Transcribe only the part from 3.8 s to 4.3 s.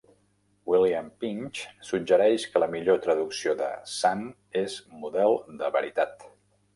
"sant"